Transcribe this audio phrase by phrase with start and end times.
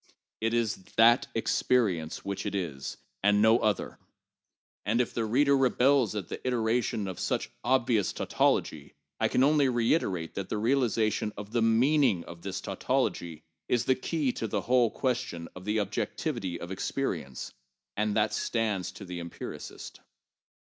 [0.39, 3.99] It is that experi ence which it is, and no other.
[4.83, 9.43] And if the reader rebels at the itera tion of such obvious tautology, I can
[9.43, 14.31] only reiterate that the realiza tion of the meaning of this tautology is the key
[14.31, 17.53] to the whole question of the objectivity of experience,
[17.95, 19.99] as that stands to the empiricist.